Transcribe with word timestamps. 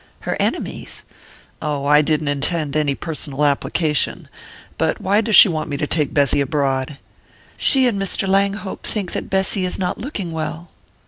"Her 0.21 0.35
enemies?" 0.39 1.03
"Oh, 1.61 1.85
I 1.85 2.01
didn't 2.01 2.27
intend 2.27 2.75
any 2.75 2.95
personal 2.95 3.45
application. 3.45 4.29
But 4.79 4.99
why 4.99 5.21
does 5.21 5.35
she 5.35 5.47
want 5.47 5.69
me 5.69 5.77
to 5.77 5.85
take 5.85 6.11
Bessy 6.11 6.41
abroad?" 6.41 6.97
"She 7.55 7.85
and 7.85 8.01
Mr. 8.01 8.27
Langhope 8.27 8.81
think 8.87 9.11
that 9.11 9.29
Bessy 9.29 9.63
is 9.63 9.77
not 9.77 9.99
looking 9.99 10.31
well." 10.31 10.71